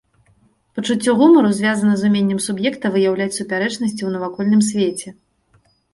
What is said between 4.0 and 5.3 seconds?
ў навакольным свеце.